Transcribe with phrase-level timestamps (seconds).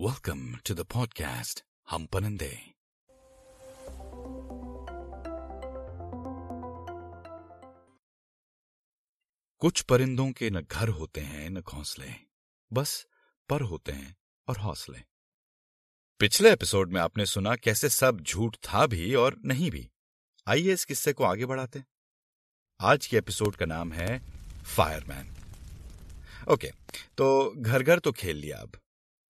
[0.00, 2.58] Welcome to the podcast हम परिंदे
[9.58, 12.12] कुछ परिंदों के न घर होते हैं, न घोंसले,
[12.72, 13.06] बस
[13.48, 14.16] पर होते हैं
[14.48, 14.98] और हौसले।
[16.18, 19.90] पिछले एपिसोड में आपने सुना कैसे सब झूठ था भी और नहीं भी।
[20.48, 21.84] आइए इस किस्से को आगे बढ़ाते
[22.80, 24.22] आज के एपिसोड का नाम है
[24.76, 25.34] फायरमैन।
[26.50, 26.72] ओके
[27.18, 28.80] तो घर घर तो खेल लिया अब।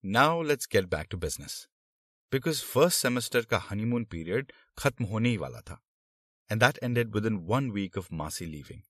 [0.05, 1.53] Now let's get back to business
[2.31, 5.79] because first semester का हनीमून पीरियड खत्म होने ही वाला था
[6.51, 8.81] and that ended within one week of मासी लीविंग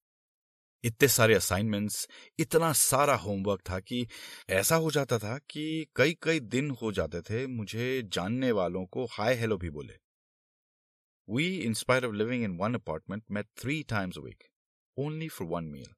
[0.83, 2.07] इतने सारे असाइनमेंट्स
[2.39, 4.07] इतना सारा होमवर्क था कि
[4.49, 9.05] ऐसा हो जाता था कि कई कई दिन हो जाते थे मुझे जानने वालों को
[9.11, 9.99] हाय हेलो भी बोले।
[11.27, 14.43] We in spite of living in one apartment met three times week
[14.97, 15.93] only for one meal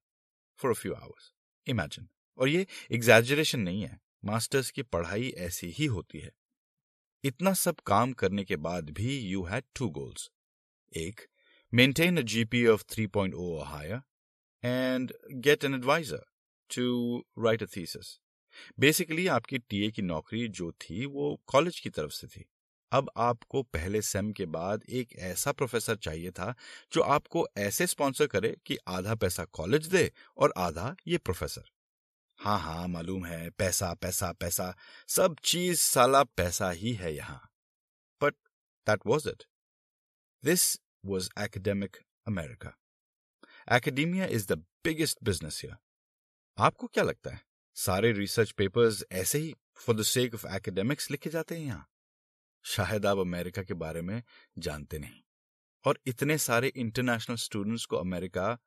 [0.59, 1.33] for a few hours
[1.67, 6.31] imagine और ये एग्जैजरेशन नहीं है। मास्टर्स की पढ़ाई ऐसी ही होती है।
[7.23, 10.29] इतना सब काम करने के बाद भी यू हैड टू गोल्स
[10.97, 11.21] एक
[11.73, 14.01] maintain a GP of 3.0 or higher
[14.65, 15.11] and
[15.47, 16.21] get an advisor
[16.77, 18.05] to write a thesis.
[18.79, 22.45] Basically आपकी टीए की नौकरी जो थी वो कॉलेज की तरफ़ से थी।
[22.91, 26.55] अब आपको पहले सेम के बाद एक ऐसा प्रोफेसर चाहिए था
[26.93, 31.69] जो आपको ऐसे स्पॉन्सर करे कि आधा पैसा कॉलेज दे और आधा ये प्रोफेसर
[32.39, 34.75] हाँ हाँ मालूम है, पैसा पैसा पैसा,
[35.07, 37.49] सब चीज़ साला पैसा ही है यहाँ।
[38.21, 38.33] But
[38.87, 39.43] that was it
[40.45, 42.77] this was academic America
[43.71, 44.51] academia is the
[44.83, 45.77] biggest business here
[46.57, 47.41] आपको क्या लगता है?
[47.75, 51.87] सारे रिसर्च पेपर्स ऐसे ही for the sake of academics लिखे जाते हैं यहाँ?
[52.63, 54.23] शायद आप अमेरिका के बारे में
[54.57, 55.21] जानते नहीं।
[55.85, 58.57] और इतने सारे इंटरनेशनल स्टूडेंट्स को अमेरिका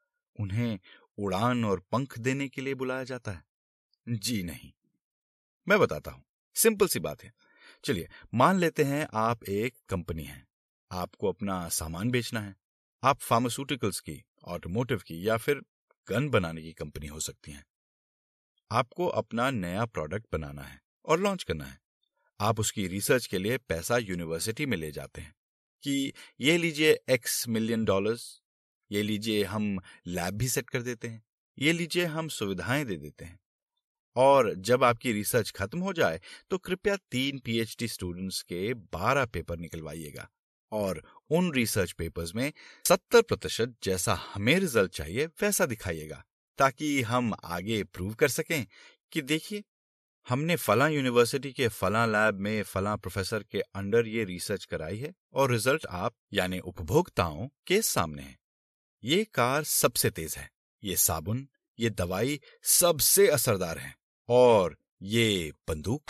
[0.41, 0.78] उन्हें
[1.18, 3.50] उड़ान और पंख देने के लिए बुलाया जाता है।
[4.09, 4.73] जी नहीं।
[5.69, 7.33] मैं बताता हूँ। सिंपल सी बात है।
[7.84, 10.47] चलिए, मान लेते हैं आप एक कंपनी है।
[10.91, 12.56] आपको अपना सामान बेचना है।
[13.03, 15.62] आप फार्मास्यूटिकल्स की ऑटोमोटिव की या फिर
[16.09, 17.65] गन बनाने की कंपनी हो सकती है।
[18.71, 21.81] आपको अपना नया प्रोडक्ट बनाना है और लॉन्च करना है।
[22.41, 25.34] आप उसकी रिसर्च के लिए पैसा यूनिवर्सिटी में ले जाते हैं
[25.83, 28.43] कि ये लीजिए एक्स मिलियन डॉलर्स
[28.91, 31.22] ये लीजिए हम लैब भी सेट कर देते हैं,
[31.59, 33.40] ये लीजिए हम सुविधाएँ दे देते हैं।
[34.20, 36.20] और जब आपकी रिसर्च खत्म हो जाए
[36.50, 40.28] तो कृपया तीन पीएचडी स्टूडेंट्स के बारह पेपर निकलवाइएगा।
[40.72, 42.53] और उन रिसर्च पेपर्स में
[42.84, 46.22] सत्तर प्रतिशत जैसा हमें रिज़ल्ट चाहिए, वैसा दिखाइएगा,
[46.59, 48.66] ताकि हम आगे प्रूव कर सकें
[49.12, 49.62] कि देखिए,
[50.26, 55.12] हमने फला यूनिवर्सिटी के फला लैब में फला प्रोफेसर के अंडर ये रिसर्च कराई है
[55.32, 58.36] और रिज़ल्ट आप, यानी उपभोक्ताओं के सामने है।
[59.03, 60.50] ये कार सबसे तेज है,
[60.82, 61.47] ये साबुन,
[61.78, 63.94] ये दवाई सबसे असरदार है।
[64.30, 66.02] और ये बंदूक?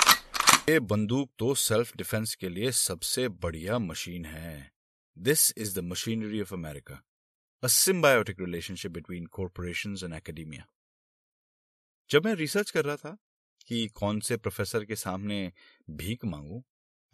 [0.70, 4.72] ये बंदूक तो सेल्फ डिफेंस के लिए सबसे बढ़िया मशीन है।
[5.18, 7.02] This is the machinery of America
[7.64, 10.66] a symbiotic relationship between corporation and academia
[12.10, 13.16] जब मैं रिसर्च कर रहा था
[13.66, 15.52] कि कौन से प्रोफेसर के सामने
[15.90, 16.64] भीख मांगू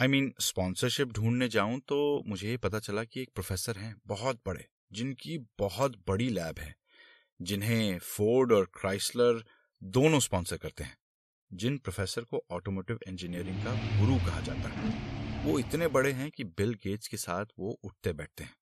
[0.01, 4.41] आई मीन स्पॉन्सरशिप ढूँढने जाऊँ तो मुझे ये पता चला कि एक प्रोफेसर हैं, बहुत
[4.47, 6.77] बड़े, जिनकी बहुत बड़ी लैब है,
[7.43, 9.45] जिन्हें फोर्ड और क्राइसलर
[9.83, 10.97] दोनों स्पॉन्सर करते हैं,
[11.51, 16.45] जिन प्रोफेसर को ऑटोमोटिव इंजीनियरिंग का गुरु कहा जाता है। वो इतने बड़े हैं कि
[16.45, 18.55] बिल गेट्स के साथ वो उठते बैठते हैं।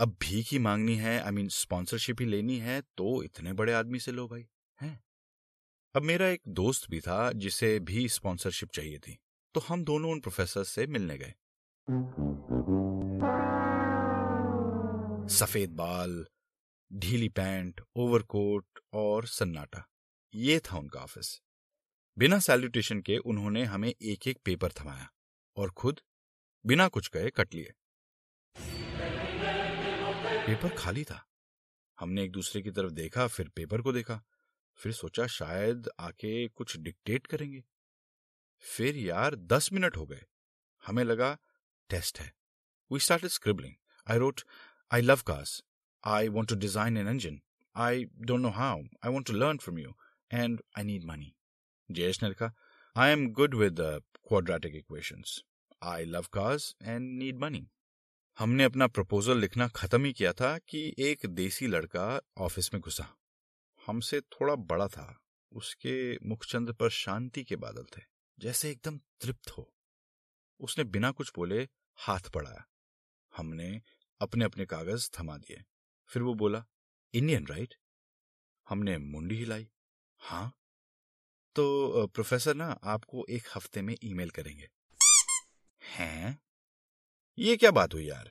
[0.00, 3.98] अब भीख ही मांगनी है आई मीन स्पॉन्सरशिप ही लेनी है तो इतने बड़े आदमी
[4.00, 4.46] से लो भाई,
[4.78, 5.00] हैं?
[5.94, 9.18] अब मेरा एक दोस्त भी था, जिसे भी स्पॉन्सरशिप चाहिए थी
[9.54, 11.34] तो हम दोनों उन प्रोफेसर से मिलने गए।
[15.30, 16.24] सफ़ेद बाल,
[16.90, 19.86] ढीली पैंट ओवरकोट और सन्नाटा।
[20.36, 21.40] ये था उनका ऑफ़िस।
[22.16, 25.08] बिना सैल्यूटेशन के उन्होंने हमें एक एक पेपर थमाया
[25.56, 26.00] और खुद
[26.64, 27.72] बिना कुछ कहे कट लिए।
[30.46, 31.20] पेपर खाली था।
[31.98, 34.22] हमने एक दूसरे की तरफ़ देखा, फिर पेपर को देखा,
[34.78, 37.64] फिर सोचा शायद आके कुछ डिक्टेट करेंगे।
[38.64, 40.22] फिर यार दस मिनट हो गए।
[40.84, 41.36] हमें लगा,
[41.90, 42.32] टेस्ट है।
[42.90, 43.74] We started scribbling
[44.06, 44.40] I wrote
[44.90, 45.62] I love cars
[46.04, 47.40] I want to design an engine
[47.76, 49.96] I don't know how I want to learn from you
[50.32, 51.34] and I need money
[51.90, 52.52] Jayesh ने लिखा
[52.96, 53.76] I am good with
[54.28, 55.42] quadratic equations
[55.82, 57.68] I love cars and need money
[58.38, 63.16] हमने अपना proposal लिखना खत्म ही किया था कि एक देसी लड़का ऑफ़िस में घुसा।
[63.86, 65.18] हमसे थोड़ा बड़ा था।
[65.52, 68.02] उसके मुखचंद्र पर शांति के बादल थे,
[68.38, 69.72] जैसे एकदम तृप्त हो।
[70.60, 72.66] उसने बिना कुछ बोले हाथ बढ़ाया।
[73.36, 73.82] हमने
[74.20, 75.62] अपने अपने कागज़ थमा दिए।
[76.08, 76.64] फिर वो बोला
[77.14, 77.74] इंडियन राइट
[78.68, 79.68] हमने मुंडी हिलाई।
[80.26, 80.52] हाँ?
[81.56, 84.68] तो प्रोफेसर ना आपको एक हफ़्ते में ईमेल करेंगे।
[85.82, 86.38] हैं?
[87.38, 88.30] ये क्या बात हुई यार?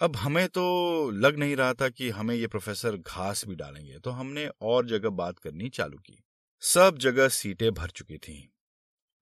[0.00, 0.64] अब हमें तो
[1.10, 5.10] लग नहीं रहा था कि हमें ये प्रोफेसर घास भी डालेंगे तो हमने और जगह
[5.10, 6.22] बात करनी चालू की।
[6.62, 8.36] सब जगह सीटें भर चुकी थी।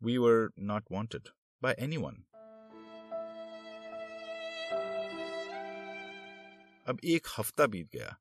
[0.01, 1.29] We were not wanted
[1.63, 2.25] by anyone
[6.87, 8.17] अब एक हफ़्ता बीत गया।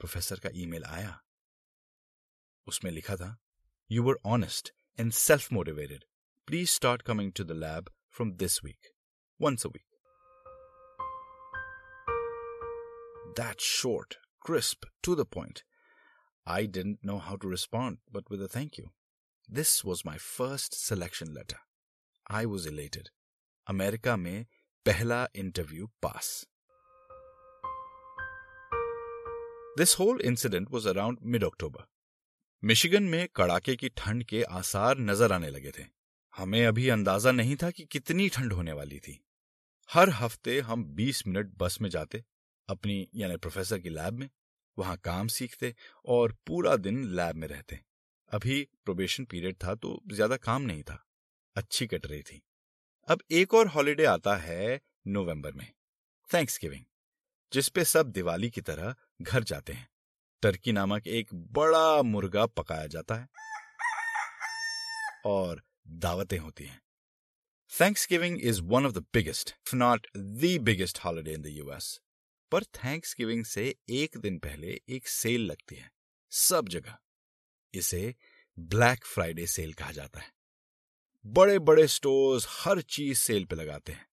[0.00, 1.18] प्रोफेसर का ईमेल आया।
[2.67, 3.35] उसमें लिखा था
[3.91, 6.03] you were honest and self motivated
[6.47, 8.93] please start coming to the lab from this week
[9.39, 9.85] once a week
[13.37, 15.63] That short, crisp, to the point.
[16.47, 18.91] I didn't know how to respond, but with a thank you.
[19.49, 21.57] This was my first selection letter.
[22.27, 23.09] I was elated.
[23.67, 24.45] America में
[24.85, 26.29] पहला interview pass
[29.77, 31.85] this whole incident was around mid October
[32.62, 35.82] Michigan में कड़ाके की ठंड के आसार नज़र आने लगे थे।
[36.34, 39.18] हमें अभी अंदाज़ा नहीं था कि कितनी ठंड होने वाली थी।
[39.90, 42.22] हर हफ़्ते हम 20 मिनट बस में जाते,
[42.68, 44.28] अपनी, यानी प्रोफेसर की लैब में।
[44.76, 45.74] वहाँ काम सीखते
[46.04, 47.78] और पूरा दिन लैब में रहते।
[48.30, 51.04] अभी प्रोबेशन पीरियड था तो ज़्यादा काम नहीं था।
[51.56, 52.42] अच्छी कट रही थी।
[53.08, 55.66] अब एक और हॉलीडे आता है नवंबर में
[56.30, 56.84] थैंक्स गिविंग
[57.52, 59.88] जिसपे सब दिवाली की तरह घर जाते हैं।
[60.42, 63.28] टर्की नामक एक बड़ा मुर्गा पकाया जाता है
[65.26, 66.80] और दावतें होती हैं।
[68.10, 72.00] Thanksgiving is one of the biggest not the biggest holiday in the US
[72.52, 75.90] पर थैंक्स गिविंग से एक दिन पहले एक सेल लगती है,
[76.30, 76.98] सब जगह।
[77.74, 78.14] इसे
[78.58, 80.32] ब्लैक फ्राइडे सेल कहा जाता है।
[81.26, 84.06] बड़े बड़े स्टोर्स हर चीज़ सेल पे लगाते हैं।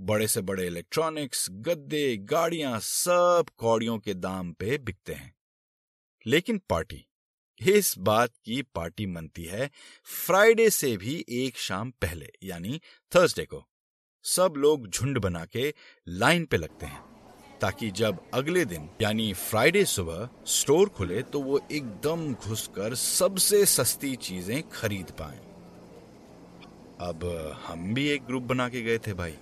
[0.00, 5.34] बड़े से बड़े इलेक्ट्रॉनिक्स गद्दे, गाड़ियाँ सब कौड़ियों के दाम पे बिकते हैं।
[6.26, 7.04] लेकिन पार्टी।
[7.60, 9.70] इस बात की पार्टी मनती है
[10.06, 12.80] फ्राइडे से भी एक शाम पहले, यानी
[13.12, 13.64] थर्सडे को।
[14.24, 15.72] सब लोग झुंड बना के
[16.06, 17.02] लाइन पे लगते हैं,
[17.60, 24.14] ताकि जब अगले दिन, यानी फ्राइडे सुबह, स्टोर खुले तो वो एकदम घुसकर सबसे सस्ती
[24.18, 25.38] चीज़ें खरीद पाए।
[27.02, 27.24] अब
[27.66, 29.34] हम भी एक ग्रुप बना के गए थे भाई।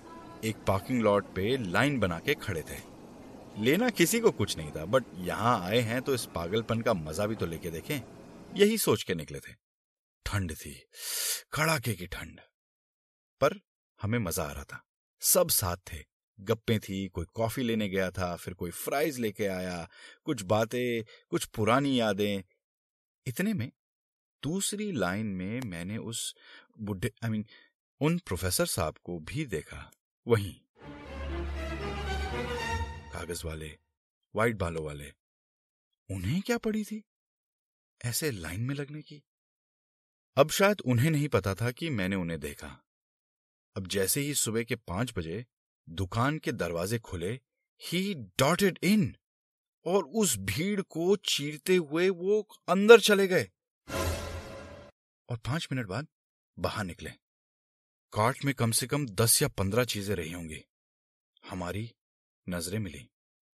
[0.43, 2.88] एक पार्किंग लॉट पे लाइन बना के खड़े थे।
[3.59, 7.25] लेना किसी को कुछ नहीं था बट यहाँ आए हैं तो इस पागलपन का मज़ा
[7.25, 8.01] भी तो लेके देखें।
[8.55, 9.53] यही सोच के निकले थे।
[10.25, 10.73] ठंड थी,
[11.53, 12.39] कड़ाके की ठंड।
[13.41, 13.59] पर
[13.99, 14.83] हमें मज़ा आ रहा था।
[15.21, 15.97] सब साथ थे।
[16.39, 19.89] गप्पे थी, कोई कॉफ़ी लेने गया था, फिर कोई फ्राइज लेके आया,
[20.23, 22.43] कुछ बातें, कुछ पुरानी यादें।
[23.25, 23.71] इतने में
[24.43, 26.35] दूसरी लाइन में मैंने उस
[26.79, 27.45] बुढ़े आई मीन
[28.01, 29.91] उन प्रोफेसर साहब को भी देखा।
[30.27, 30.55] वहीं
[33.19, 33.77] कागज़ वाले
[34.35, 35.13] वाइट बालों वाले।
[36.11, 37.03] उन्हें क्या पड़ी थी?
[38.05, 39.23] ऐसे लाइन में लगने की।
[40.35, 42.83] अब शायद उन्हें नहीं पता था कि मैंने उन्हें देखा।
[43.77, 45.45] अब जैसे ही सुबह के पाँच बजे
[45.89, 47.39] दुकान के दरवाजे खुले
[47.81, 49.15] ही डॉटेड इन
[49.85, 53.43] और उस भीड़ को चीरते हुए वो अंदर चले गए।
[55.29, 56.07] और पाँच मिनट बाद
[56.59, 57.09] बाहर निकले।
[58.13, 60.65] कार्ट में कम से कम दस या पंद्रह चीज़ें रही होंगी।
[61.49, 61.95] हमारी
[62.49, 63.09] नज़रें मिली।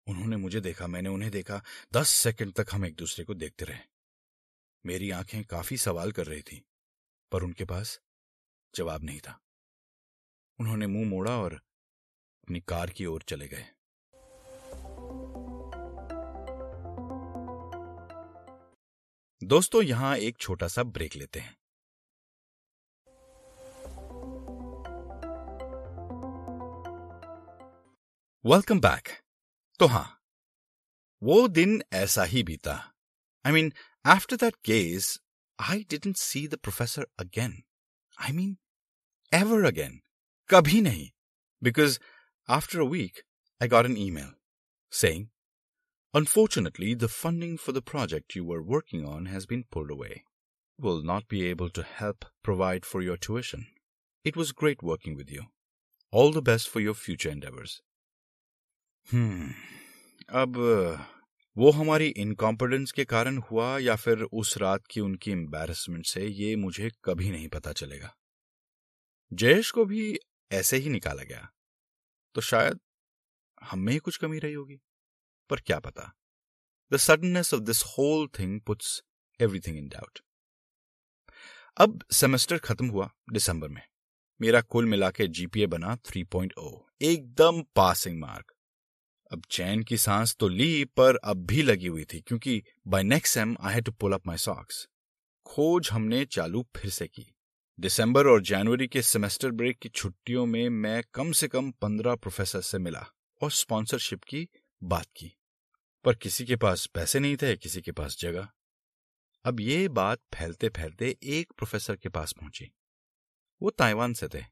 [0.07, 1.63] उन्होंने मुझे देखा, मैंने उन्हें देखा।
[1.93, 3.79] दस सेकंड तक हम एक दूसरे को देखते रहे।
[4.85, 6.65] मेरी आँखें काफ़ी सवाल कर रही थी,
[7.31, 7.99] पर उनके पास
[8.75, 9.39] जवाब नहीं था।
[10.59, 13.65] उन्होंने मुँह मोड़ा और अपनी कार की ओर चले गए।
[19.43, 21.62] दोस्तों, यहाँ एक छोटा सा ब्रेक लेते हैं।
[28.46, 29.08] वेलकम बैक
[29.78, 30.04] तो हां
[31.22, 32.74] वो दिन ऐसा ही बीता
[33.44, 33.72] I mean
[34.14, 35.18] after that case
[35.70, 37.62] I didn't see the professor again
[38.26, 38.56] I mean
[39.40, 40.00] ever again
[40.50, 41.08] कभी नहीं
[41.62, 41.98] because
[42.50, 43.24] After a week,
[43.60, 44.30] I got an email
[44.92, 45.28] saying,
[46.14, 50.24] Unfortunately, the funding for the project you were working on has been pulled away.
[50.78, 53.66] Will not be able to help provide for your tuition.
[54.24, 55.42] It was great working with you.
[56.10, 57.82] All the best for your future endeavors.
[59.07, 59.51] Hmm.
[60.29, 60.57] अब,
[61.57, 66.55] वो हमारी इनकॉम्पिडेंस के कारण हुआ या फिर उस रात की उनकी एम्बेरसमेंट से, ये
[66.55, 68.15] मुझे कभी नहीं पता चलेगा।
[69.33, 70.17] जयेश को भी
[70.51, 71.51] ऐसे ही निकाला गया।
[72.35, 72.79] तो शायद
[73.63, 74.79] हम में ही कुछ कमी रही होगी,
[75.49, 76.13] पर क्या पता।
[76.93, 79.03] The suddenness of this whole thing puts
[79.41, 80.19] everything in doubt
[81.77, 83.81] अब सेमेस्टर खत्म हुआ दिसंबर में।
[84.41, 88.52] मेरा कुल मिला के जीपीए बना 3.0 एकदम पासिंग मार्क
[89.33, 93.33] अब चैन की सांस तो ली, पर अब भी लगी हुई थी, क्योंकि by next
[93.33, 94.87] sem I had to pull up my socks
[95.45, 97.35] खोज हमने चालू फिर से की।
[97.79, 102.61] दिसंबर और जनवरी के सेमेस्टर ब्रेक की छुट्टियों में मैं कम से कम पंद्रह प्रोफेसर
[102.61, 103.05] से मिला
[103.41, 104.49] और स्पॉन्सरशिप की
[104.83, 105.37] बात की।
[106.03, 108.47] पर किसी के पास पैसे नहीं थे, किसी के पास जगह।
[109.45, 112.71] अब ये बात फैलते फैलते एक प्रोफेसर के पास पहुँची।
[113.61, 114.43] वो ताइवान से थे।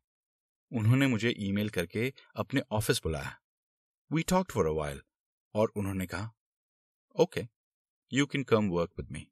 [0.71, 3.40] उन्होंने मुझे ईमेल करके अपने ऑफ़िस बुलाया।
[4.13, 5.01] We talk for a while
[5.53, 6.31] और उन्होंने कहा
[7.19, 7.43] okay
[8.13, 9.27] you can come work with me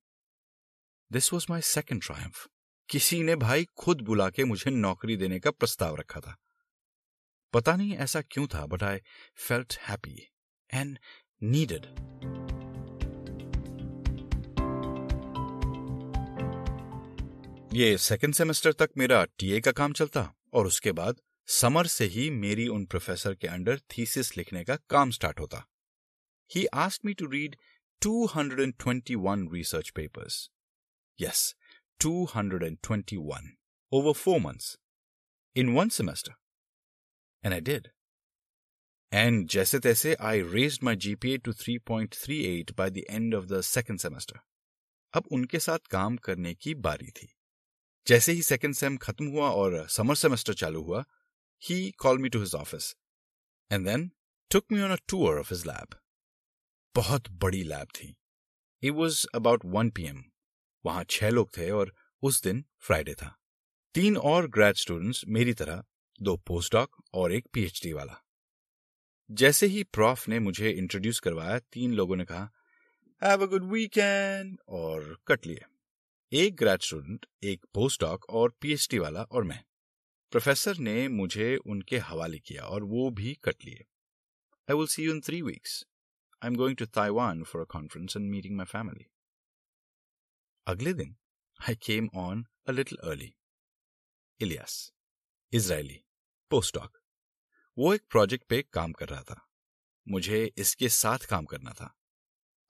[1.11, 2.47] this was my second triumph
[2.89, 6.37] किसी ने भाई खुद बुला के मुझे नौकरी देने का प्रस्ताव रखा था।
[7.53, 8.99] पता नहीं ऐसा क्यों था but I
[9.35, 10.27] felt happy
[10.73, 10.99] and
[11.43, 11.85] needed
[17.73, 21.15] ये सेकेंड सेमेस्टर तक मेरा टीए का काम चलता और उसके बाद
[21.51, 25.67] समर से ही मेरी उन प्रोफेसर के अंडर थीसिस लिखने का काम स्टार्ट होता।
[26.55, 27.55] He asked me to read
[28.01, 30.49] 221 research papers
[31.21, 31.55] yes
[32.01, 33.47] 221
[33.91, 34.79] over four months
[35.55, 36.33] in one semester
[37.45, 37.87] and I did
[39.13, 43.35] and जैसे तैसे I raise my GPA to three point three eight by the end
[43.35, 44.39] of the second semester
[45.13, 47.35] अब उनके साथ काम करने की बारी थी।
[48.07, 51.05] जैसे ही सेकंड सेम खत्म हुआ और समर सेमेस्टर चालू हुआ
[51.67, 52.87] he called me to his office
[53.71, 54.09] and then
[54.51, 55.95] took me on a tour of his lab.
[56.95, 58.15] बहुत बड़ी लैब थी।
[58.83, 60.23] It was about one P M
[60.85, 63.39] वहाँ छह लोग थे और उस दिन फ्राइडे था।
[63.93, 65.83] तीन और ग्रेड स्टूडेंट्स मेरी तरह,
[66.21, 68.25] दो पोस्ट डॉक और एक पीएचडी वाला।
[69.31, 72.51] जैसे ही प्रॉफ ने मुझे इंट्रोड्यूस करवाया, तीन लोगों ने कहा
[73.23, 75.61] हैव अ गुड वीकेंड और कट लिए।
[76.33, 79.63] एक ग्रेड स्टूडेंट एक पोस्ट डॉक और पीएचडी वाला और मैं।
[80.31, 83.85] प्रोफेसर ने मुझे उनके हवाले किया और वो भी कट लिए।
[84.69, 85.85] I will see you in three weeks
[86.45, 89.03] I'm going to Taiwan for a conference and meeting my family.
[90.67, 91.15] अगले दिन
[91.69, 93.35] I came on a little early
[94.39, 94.93] Elias,
[95.53, 96.03] Israeli
[96.49, 96.97] postdoc
[97.77, 99.49] वो एक प्रोजेक्ट पे काम कर रहा था।
[100.07, 101.99] मुझे इसके साथ काम करना था।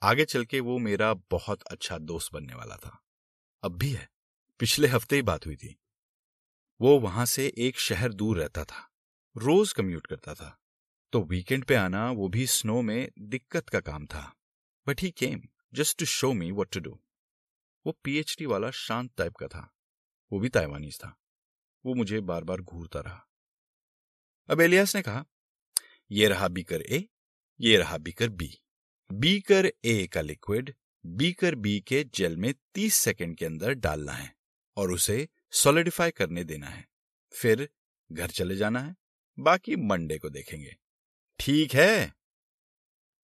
[0.04, 3.04] आगे चल के वो मेरा बहुत अच्छा दोस्त बनने वाला था।
[3.64, 4.10] अब भी है।
[4.60, 5.80] पिछले हफ़्ते ही बात हुई थी।
[6.82, 8.92] वो वहाँ से एक शहर दूर रहता था।
[9.38, 10.62] रोज कम्यूट करता था।
[11.12, 14.36] तो वीकेंड पे आना वो भी स्नो में दिक्कत का काम था।
[14.88, 15.42] But he came
[15.74, 17.00] just to show me what to do
[17.86, 19.74] वो पीएचडी वाला शांत टाइप का था।
[20.32, 21.20] वो भी ताइवानीज था।
[21.86, 23.28] वो मुझे बार बार घूरता रहा।
[24.50, 25.26] अब एलियास ने कहा,
[26.12, 27.10] ये रहा बीकर ए
[27.62, 28.60] ये रहा बीकर बी
[29.12, 34.36] बीकर ए का लिक्विड बीकर बी के जेल में 30 सेकंड के अंदर डालना है
[34.78, 36.88] और उसे सॉलिडिफाई करने देना है।
[37.34, 37.70] फिर
[38.12, 38.96] घर चले जाना है।
[39.40, 40.76] बाकी मंडे को देखेंगे।
[41.40, 42.14] ठीक है?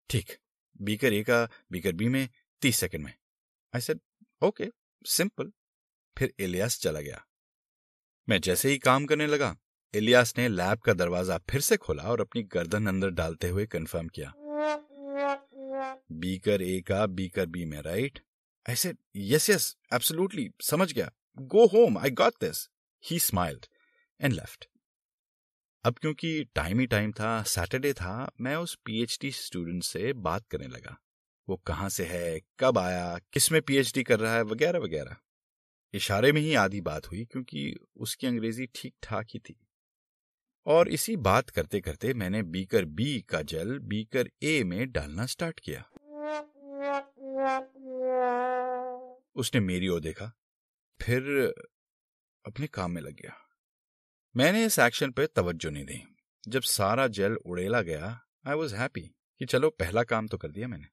[0.09, 0.37] ठीक।
[0.81, 2.29] बीकर ए का, बीकर बी में,
[2.61, 3.13] तीस सेकंड में।
[3.73, 3.99] आई सेड
[4.41, 4.69] ओके
[5.05, 5.51] सिंपल
[6.17, 7.25] फिर इलियास चला गया।
[8.29, 9.55] मैं जैसे ही काम करने लगा
[9.93, 14.07] इलियास ने लैब का दरवाज़ा फिर से खोला और अपनी गर्दन अंदर डालते हुए कंफर्म
[14.07, 14.33] किया।
[16.11, 18.19] बीकर ए का, बीकर बी में right
[18.69, 21.11] I said yes yes absolutely समझ गया.
[21.39, 22.69] Go home I got this
[23.03, 23.65] he smiled
[24.21, 24.65] and left
[25.83, 30.67] अब क्योंकि टाइम ही टाइम था सैटरडे था, मैं उस पीएचडी स्टूडेंट से बात करने
[30.67, 30.97] लगा।
[31.49, 35.15] वो कहाँ से है, कब आया, किसमें पीएचडी कर रहा है, वगैरह वगैरह।
[35.93, 39.67] इशारे में ही आधी बात हुई क्योंकि उसकी अंग्रेज़ी ठीक ठाक ही थी।
[40.65, 45.59] और इसी बात करते करते मैंने बीकर बी का जल बीकर ए में डालना स्टार्ट
[45.59, 45.89] किया।
[49.35, 50.33] उसने मेरी ओर देखा।
[50.99, 51.23] फिर
[52.45, 53.33] अपने काम में लग गया।
[54.35, 56.01] मैंने इस एक्शन पे तवज्जो नहीं दी।
[56.47, 58.07] जब सारा जेल उड़ेला गया
[58.47, 60.87] आई वॉज़ हैप्पी कि चलो पहला काम तो कर दिया मैंने।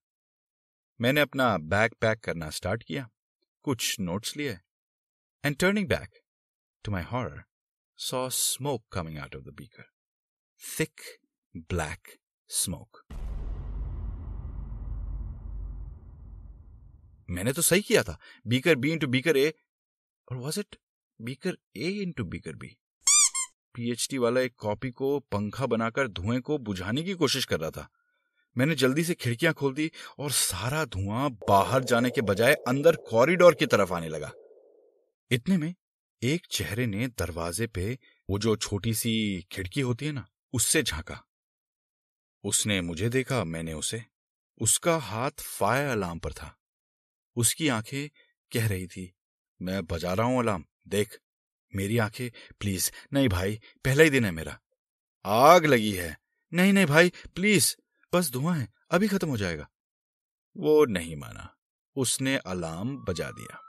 [1.00, 3.09] मैंने अपना बैग पैक करना स्टार्ट किया,
[3.64, 4.59] कुछ नोट्स लिए
[5.44, 6.21] and turning back
[6.85, 7.42] to my horror
[7.99, 9.85] saw smoke coming out of the beaker
[10.62, 11.00] thick
[11.71, 12.09] black
[12.50, 13.02] smoke
[17.28, 19.52] मैंने तो सही किया था। Beaker B into beaker A
[20.31, 20.76] और was it
[21.21, 22.76] beaker A into beaker B
[23.75, 27.88] PhD वाला एक कॉपी को पंखा बनाकर धुएँ को बुझाने की कोशिश कर रहा था।
[28.59, 33.55] मैंने जल्दी से खिड़कियाँ खोल दी और सारा धुआँ बाहर जाने के बजाय अंदर कॉरिडोर
[33.55, 34.33] की तरफ़ आने लगा।
[35.31, 35.75] इतने में
[36.23, 37.99] एक चेहरे ने दरवाजे पे
[38.31, 41.25] वो जो छोटी सी खिड़की होती है ना, उससे झांका।
[42.45, 44.05] उसने मुझे देखा, मैंने उसे।
[44.61, 46.59] उसका हाथ फायर अलार्म पर था।
[47.37, 48.09] उसकी आँखें
[48.52, 49.14] कह रही थी
[49.62, 51.19] मैं बजा रहा हूँ अलार्म। देख,
[51.76, 54.59] मेरी आँखें, प्लीज़। नहीं भाई, पहला ही दिन है मेरा।
[55.26, 56.19] आग लगी है।
[56.54, 57.76] नहीं नहीं भाई, प्लीज़।
[58.12, 59.69] बस धुआँ है, अभी खत्म हो जाएगा।
[60.57, 61.54] वो नहीं माना।
[61.97, 63.61] उसने अलार्म बजा दिया।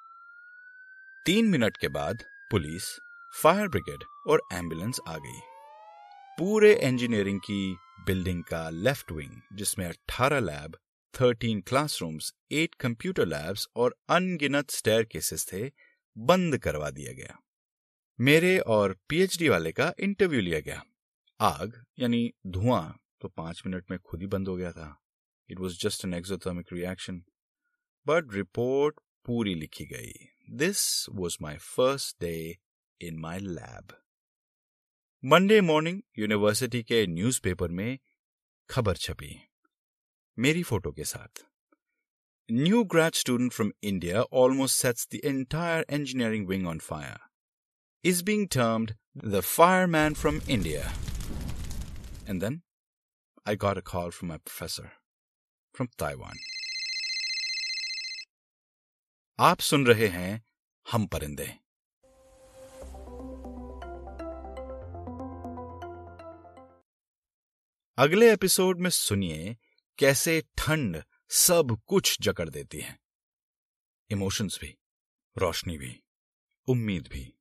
[1.25, 2.99] तीन मिनट के बाद पुलिस,
[3.41, 5.39] फायर ब्रिगेड और एंबुलेंस आ गई।
[6.39, 10.77] पूरे इंजीनियरिंग की बिल्डिंग का लेफ़्ट विंग, जिसमें 18 lab
[11.13, 15.71] 13 classrooms eight computer labs और अनगिनत स्टेयर केसेस थे,
[16.17, 17.39] बंद करवा दिया गया।
[18.19, 20.83] मेरे और पीएचडी वाले का इंटरव्यू लिया गया।
[21.39, 25.01] आग, यानी धुआँ तो पाँच मिनट में खुद ही बंद हो गया था।
[25.49, 27.23] It was just an exothermic reaction
[28.07, 30.13] but report पूरी लिखी गई।
[30.49, 32.57] This was my first day
[33.01, 33.97] in my lab
[35.23, 37.99] Monday morning university के न्यूज़पेपर में
[38.69, 39.52] खबर छपी।
[40.37, 41.41] मेरी फ़ोटो के साथ।
[42.49, 47.19] New grad student from India almost sets the entire engineering wing on fire
[48.03, 48.93] is being termed
[49.25, 49.39] the
[49.87, 50.89] fireman from India
[52.29, 52.61] and then
[53.47, 54.89] I got a call from my professor
[55.75, 56.37] from Taiwan
[59.39, 60.43] आप सुन रहे हैं
[60.85, 61.53] हम परिंदे।
[67.97, 69.57] अगले episode में सुनिए
[69.97, 72.99] कैसे ठंड सब कुछ जकड़ देती है।
[74.09, 74.77] इमोशंस भी
[75.37, 76.03] रोशनी भी
[76.67, 77.33] उम्मीद भी।